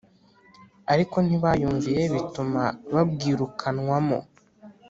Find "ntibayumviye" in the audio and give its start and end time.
1.25-2.01